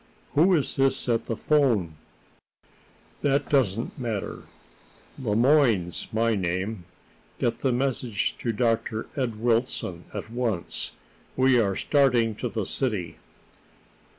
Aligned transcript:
"Who 0.31 0.55
is 0.55 0.77
this 0.77 1.07
at 1.07 1.27
the 1.27 1.35
'phone?" 1.37 1.93
"That 3.21 3.51
doesn't 3.51 3.99
matter. 3.99 4.45
Le 5.19 5.35
Moyne's 5.35 6.07
my 6.11 6.33
name. 6.33 6.85
Get 7.37 7.57
the 7.57 7.71
message 7.71 8.35
to 8.39 8.51
Dr. 8.51 9.05
Ed 9.15 9.39
Wilson 9.39 10.05
at 10.11 10.31
once. 10.31 10.93
We 11.37 11.59
are 11.59 11.75
starting 11.75 12.33
to 12.37 12.49
the 12.49 12.65
city." 12.65 13.17